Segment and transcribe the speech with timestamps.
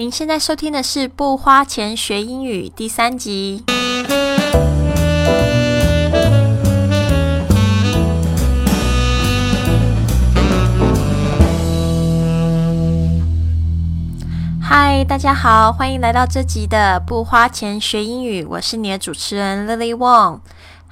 [0.00, 3.64] 您现在收听的是《不花钱学英语》第三集。
[14.62, 20.38] 嗨，大家好，欢迎来到这集的《不花钱学英语》，我是你的主持人 Lily Wong。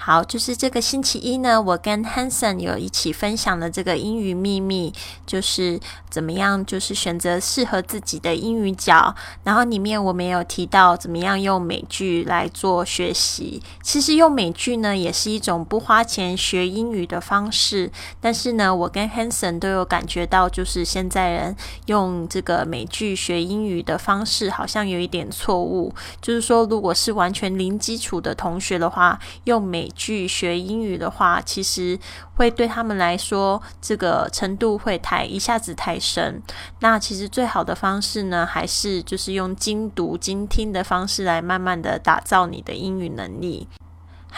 [0.07, 4.93] 好，就是这个星期一呢，我跟 Hanson 有一起分享的这个英语秘密，
[5.27, 9.13] 就是怎么样，就是选择适合自己的英语角。
[9.43, 13.61] 然后里面我们有提到怎么样用美剧来做学习。
[13.83, 17.91] 其实用美剧呢，也是一种不花钱学英语的方式。
[18.21, 25.93] 但是呢，我跟 Hanson 都有感觉到，就是现在人用这个美剧学英语的方式，好像有一点错误。
[26.23, 31.99] 就是说，如果是完全零基础的同学的话，用美去学英语的话，其实
[32.37, 36.41] 会对他们来说，这个程度会太一下子太深。
[36.81, 43.67] 那其实最好的方式呢，还是就是用精读精听的方式来慢慢的打造你的英语能力。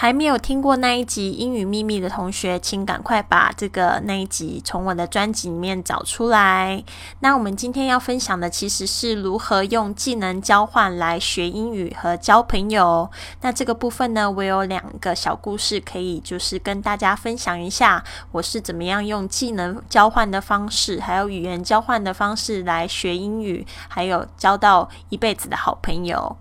[0.01, 6.85] 还没有听过那一集英语秘密的同学，请赶快把这个那一集从我的专辑里面找出来。
[7.19, 13.11] 那我们今天要分享的其实是如何用技能交换来学英语和交朋友。
[13.41, 26.37] 那这个部分呢，我有两个小故事可以就是跟大家分享一下，我是怎么样用技能交换的方式，还有语言交换的方式来学英语，还有交到一辈子的好朋友。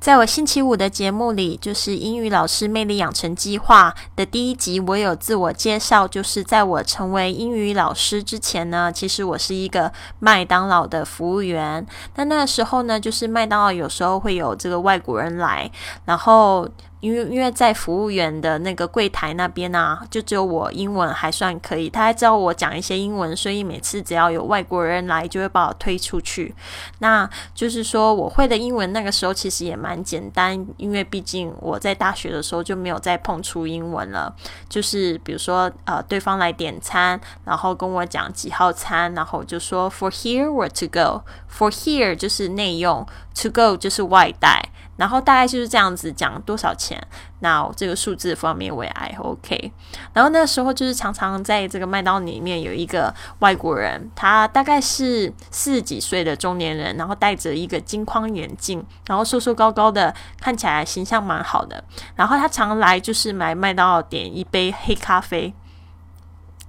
[0.00, 6.06] 在我星期五的节目里，就是英语老师魅力养成计划的第一集，我有自我介绍。
[6.06, 11.84] 就是在我成为英语老师之前呢，其实我是一个麦当劳的服务员。
[12.14, 15.70] 那那个时候呢，就是麦当劳有时候会有这个外国人来，
[16.04, 16.68] 然后。
[17.00, 26.54] 因为因为在服务员的那个柜台那边啊，就只有我英文还算可以，他还知道我讲一些英文，所以每次只要有外国人来，就会把我推出去。
[26.98, 34.34] 那就是说我会的英文那个时候其实也蛮简单，因为毕竟我在大学的时候就没有再碰触英文了。
[34.68, 44.70] 就是比如说呃，对方来点餐，然后跟我讲几号餐，然后就说 for here or to go，for here 就是内用，to go 就是外带。
[44.98, 47.00] 然后大概就是这样子讲多少钱，
[47.38, 49.72] 那这个数字方面我也还 OK。
[50.12, 61.82] 然后那时候就是常常在这个麦当劳里面有一个外国人，他大概是四十几岁的中年人，然后戴着一个金框眼镜，然后瘦瘦高高的，看起来形象蛮好的。
[62.16, 65.54] 然后他常来就是买麦当劳点一杯黑咖啡。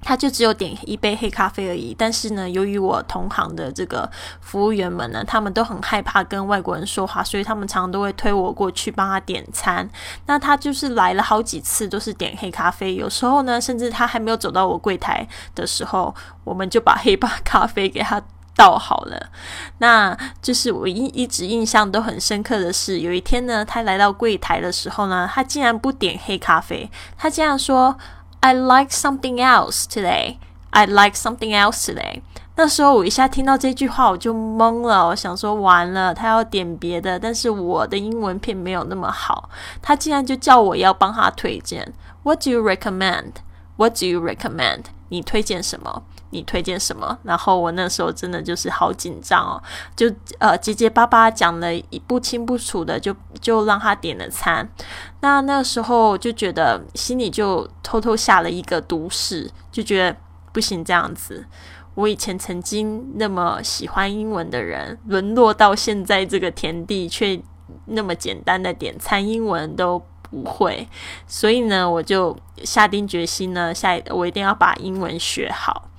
[0.02, 9.88] 他就只有点一杯黑咖啡而已，但是呢，由于我同行的这个服务员们呢，他们都很害怕跟外国人说话，所以他们常常都会推我过去帮他点餐。
[10.26, 18.22] 那他就是来了好几次都是点黑咖啡，有时候呢，甚至他还没有走到我柜台的时候，我们就把黑咖咖啡给他
[18.56, 19.30] 倒好了。
[19.80, 27.98] 那就是我一一直印象都很深刻的是，有一天呢，他来到柜台的时候呢，他竟然不点黑咖啡，他这样说。
[28.41, 30.37] I like something else today.
[30.71, 32.23] I like something else today.
[32.57, 35.09] 那时候我一下听到这句话，我就懵了。
[35.09, 39.49] 我想说，完了，他要点别的，但是我的英文片没有那么好，
[39.83, 41.93] 他竟然就叫我要帮他推荐。
[42.23, 43.33] What do you recommend?
[43.77, 44.85] What do you recommend?
[45.10, 46.04] 你推荐什么？
[46.32, 47.18] 你推荐什么？
[47.24, 49.62] 然后我那时候真的就是好紧张哦，
[49.96, 54.70] 就呃结结巴巴讲了一不清不楚的，就就让他点了餐。
[55.22, 60.18] 那那时候就觉得心里就偷偷下了一个毒誓，就觉得
[60.54, 61.46] 不行这样子。
[61.96, 67.42] 我以前曾经那么喜欢英文的人，沦落到现在这个田地，却
[67.86, 70.88] 那么简单的点餐英文都不会。
[71.28, 75.90] 所以呢，我就下定决心呢，下我一定要把英文学好。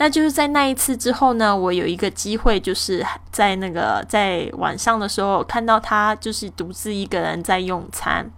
[0.00, 8.30] 那就是在那一次之后呢，我有一个机会，就是在那个在晚上的时候看到他，就是独自一个人在用餐。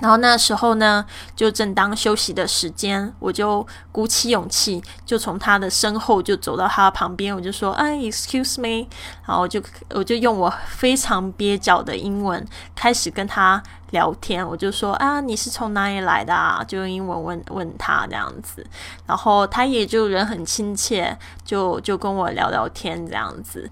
[0.00, 8.86] 然后那时候呢，就正当休息的时间，我就鼓起勇气，就从他的身后就走到他旁边，我就说：“哎，excuse me。”
[9.26, 18.66] 然后我就我就用我非常蹩脚的英文开始跟他聊天，我就说：“啊，你是从哪里来的啊？”就用英文问问他这样子，
[19.06, 23.70] 然后他也就人很亲切，就就跟我聊聊天这样子。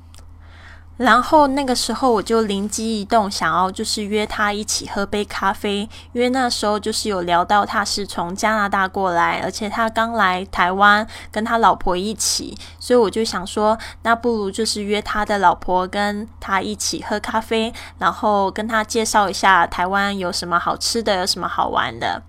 [0.96, 22.22] 然后那个时候我就灵机一动，想要就是约他一起喝杯咖啡，因为那时候就是有聊到他是从加拿大过来，而且他刚来台湾跟他老婆一起，所以我就想说，那不如就是约他的老婆跟他一起喝咖啡，然后跟他介绍一下台湾有什么好吃的，有什么好玩的。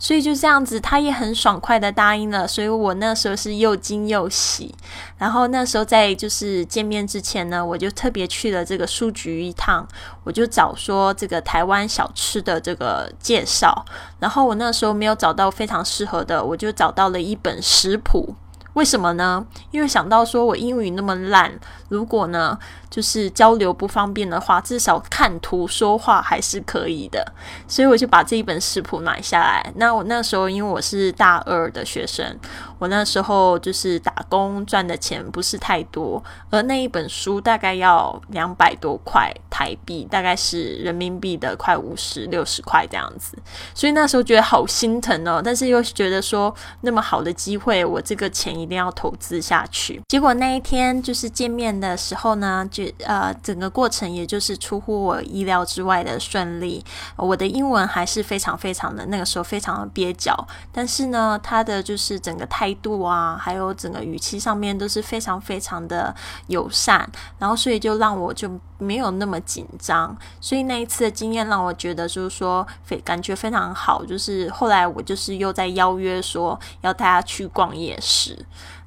[0.00, 2.46] 所以就这样子，他也很爽快的答应了。
[2.46, 4.74] 所以我那时候是又惊又喜。
[5.16, 9.86] 然后那时候在就是见面之前呢，我就特别去了这个书局一趟，
[10.24, 13.84] 我就找说这个台湾小吃的这个介绍，
[14.18, 18.34] 然后我那时候没有找到非常适合的，我就找到了一本食谱。
[18.74, 19.44] 为什么呢？
[19.72, 21.52] 因为想到说我英语那么烂，
[21.88, 22.56] 如果呢
[22.88, 27.32] 就是交流不方便的话，至少看图说话还是可以的，
[27.66, 29.72] 所以我就把这一本食谱买下来。
[29.74, 32.38] 那我那时候因为我是大二的学生，
[32.80, 43.38] 我那时候就是打工赚的钱不是太多，而那一本书大概要两百多块台币，大概是人民币的快五十六十块这样子，
[43.74, 48.50] 所以那时候觉得好心疼哦，但是又觉得说那么好的机会，我这个钱。
[48.60, 50.02] 一定要投资下去。
[50.08, 56.84] 结果那一天就是见面的时候呢，就呃整个过程也就是出乎我意料之外的顺利。
[57.16, 66.14] 我的英文还是非常非常的那个时候非常的蹩脚，但是呢，他的就是整个态度啊，还有整个语气上面都是非常非常的
[66.46, 67.08] 友善，
[67.38, 70.16] 然后所以就让我就没有那么紧张。
[70.40, 74.04] 所以那一次的经验让我觉得就是说非感觉非常好。
[74.04, 78.38] 就是后来我就是又在邀约说要带他去逛夜市。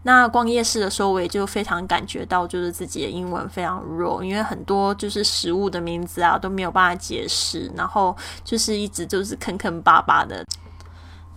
[0.06, 8.14] 那逛夜市的时候，我也就非常感觉到，就是自己的英文非常弱，因为很多就是食物的名字啊都没有办法解释，然后
[8.44, 10.46] 就是一直就是坑坑巴巴的。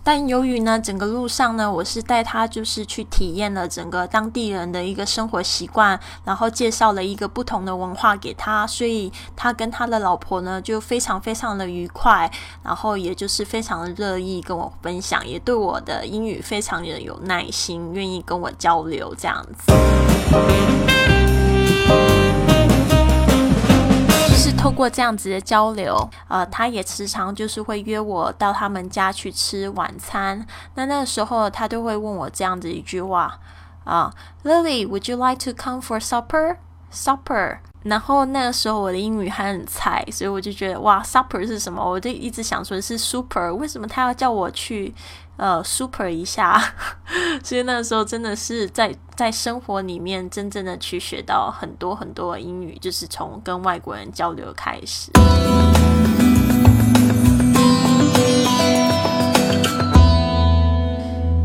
[0.07, 12.31] 但由于呢，整个路上呢，我是带他就是去体验了整个当地人的一个生活习惯，然后介绍了一个不同的文化给他，所以他跟他的老婆呢就非常非常的愉快，
[12.63, 21.16] 然后也就是非常的乐意跟我分享，也对我的英语非常的有耐心，愿意跟我交流这样子。
[24.57, 30.45] 透过这样子的交流，呃，他也时常就是会约我到他们家去吃晚餐。
[30.75, 33.39] 那那个时候，他都会问我这样子一句话
[33.85, 34.11] 啊
[34.43, 41.81] ：“Lily，Would you like to come for supper？Supper？” 然后那个时候我的英语还很菜，所以我就觉得哇，super 是什么？
[41.81, 44.93] 我就一直想说是 super，为什么他要叫我去
[45.37, 46.61] 呃 super 一下？
[47.41, 55.11] 所以那个时候真的是在在生活里面真正的去学到很多很多英语，就是从跟外国人交流开始。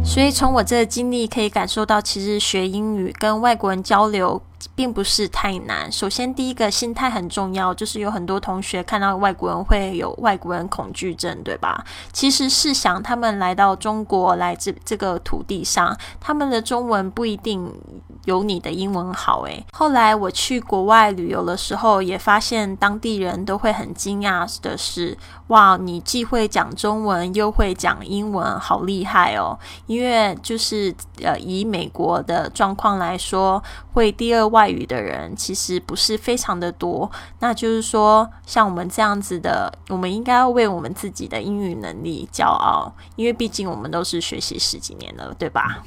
[0.05, 4.43] 所以从我这个经历可以感受到，其实学英语跟外国人交流。
[4.75, 5.91] 并不是太难。
[5.91, 11.85] 首先，第一个心态很重要，就是有很多同学看到外国人会有外国人恐惧症，对吧？
[12.13, 17.73] 其实是想，他们来到中国，来自这个土地上，他们的中文不一定
[18.27, 19.41] 有你的英文好。
[19.47, 29.59] 诶，后来我去国外旅游的时候，也发现当地人都会很惊讶的是：哇，你既会讲中文，又会讲英文，好厉害哦！
[29.87, 33.61] 因为就是呃，以美国的状况来说，
[33.93, 34.53] 会第二。
[34.53, 45.83] 外语的人其实不是非常的多，那就是说，像我们这样子的，我们应该要为我们自己的英语能力骄傲，因为毕竟我们都是学习十几年了，对吧？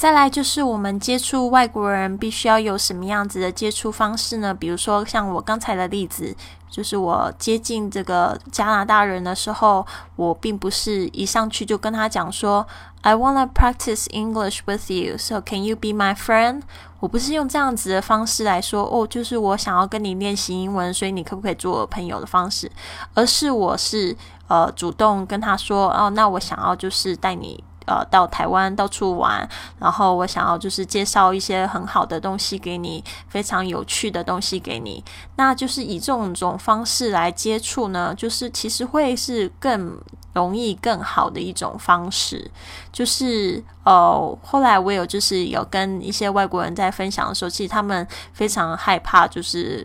[0.00, 4.54] 再来就是我们接触外国人必须要有什么样子的接触方式呢？
[4.54, 6.34] 比如说像我刚才的例子，
[6.70, 9.86] 就是我接近这个加拿大人的时候，
[10.16, 12.66] 我并不是一上去就跟他讲说
[13.02, 16.62] ，I wanna practice English with you, so can you be my friend？
[17.00, 22.72] 我不是用这样子的方式来说，哦，就是我想要跟你练习英文，所以你可不可以做我朋友的方式？
[23.12, 24.16] 而是我是
[24.48, 27.62] 呃主动跟他说，哦，那我想要就是带你。
[27.86, 35.02] 呃，到台湾到处玩，然后我想要就是介绍一些很好的东西给你，非常有趣的东西给你。
[35.36, 39.98] 那就是以这种种方式来接触呢，就是其实会是更
[40.34, 42.50] 容易、更好的一种方式。
[42.92, 49.84] 就是呃，后来我有就是有跟一些外国人在分享的时候，其实他们非常害怕，就是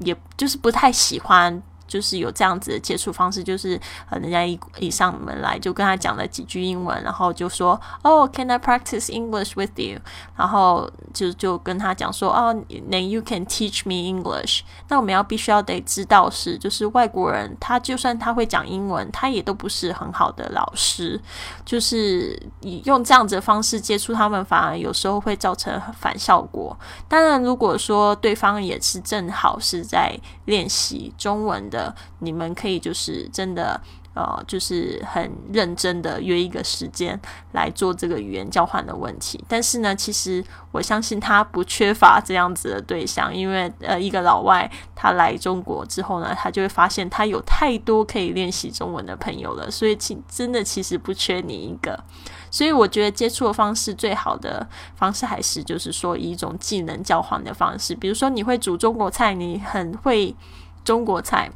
[0.00, 1.62] 也就是不太喜欢。
[1.86, 10.00] 就是有这样子的接触方式，就是呃，人家一一上门来就跟他讲了几句英文，然后就说哦，Can I practice English with you？
[10.36, 14.62] 然后就就跟他讲说哦，Then you can teach me English。
[14.88, 21.20] 那我们要必须要得知道是，就是外国人他就算他会讲英文，他也都不是很好的老师。
[21.64, 26.76] 就是以用这样子的方式接触他们，反而有时候会造成反效果。
[27.08, 31.75] 当然，如果说对方也是正好是在练习中文的。
[31.76, 33.78] 的，你们可以就是真的，
[34.14, 37.20] 呃，就是很认真的约一个时间
[37.52, 39.44] 来做这个语言交换的问题。
[39.46, 40.42] 但是呢，其实
[40.72, 52.02] 我相信他不缺乏这样子的对象，因为呃，一个老外他来中国之后呢，他就会发现他有太多可以练习中文的朋友了，所以其真的其实不缺你一个。
[52.50, 60.34] 所以我觉得接触的方式最好的方式还是就是说以一种技能交换的方式，比如说你会煮中国菜，你很会
[60.82, 61.50] 中国菜，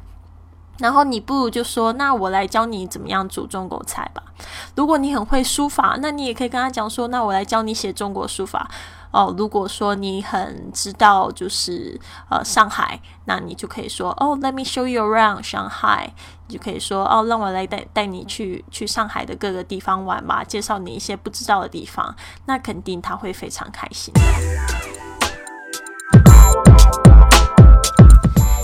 [0.79, 4.23] 然后你不如就说那我来教你怎么样煮中国菜吧。
[4.75, 8.69] 如果你很会书法，那你也可以跟他讲说，那我来教你写中国书法。
[9.11, 11.99] 哦，如果说你很知道就是
[12.29, 16.11] 呃上海，那你就可以说哦，Let me show you around Shanghai。
[16.47, 24.13] 你就可以说哦，让我来带带你去去上海的各个地方玩吧，介绍你一些不知道的地方，那肯定他会非常开心。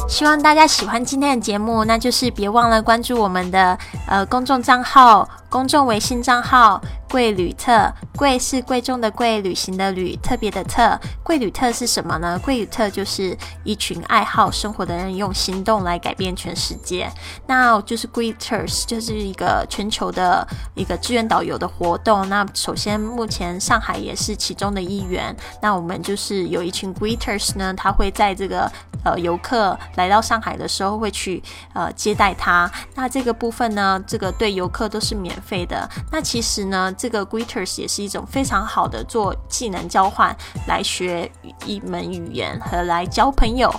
[0.07, 6.81] 希望大家喜欢今天的节目，那就是别忘了关注我们的呃公众账号、公众微信账号。
[7.09, 10.99] 贵旅特，贵是贵重的贵，旅行的旅，特别的特。
[11.23, 12.37] 贵旅特是什么呢？
[12.43, 17.09] 贵旅特就是一群爱好生活的人用行动来改变全世界。
[17.45, 20.45] 那就是 Greeters，就是一个全球的
[20.75, 22.27] 一个志愿导游的活动。
[22.27, 25.33] 那首先，目前上海也是其中的一员。
[25.61, 28.69] 那我们就是有一群 Greeters 呢，他会在这个
[29.11, 31.41] 呃游客来到上海的时候会去
[31.73, 32.69] 呃接待他。
[32.95, 35.89] 那这个部分呢，这个对游客都是免费的。
[36.11, 36.93] 那其实呢。
[36.97, 40.35] 这个 Greeters 也是一种非常好的做技能交换、
[40.67, 41.31] 来学
[41.63, 43.71] 一门语言和来交朋友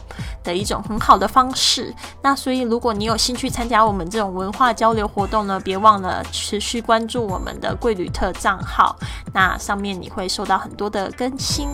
[0.45, 1.93] 的一种很好的方式。
[2.23, 8.97] 那所以，如果你有兴趣参加我们这种文化交流活动呢，别忘了持续关注我们的贵旅特账号，
[9.35, 11.69] 那上面你会收到很多的更新。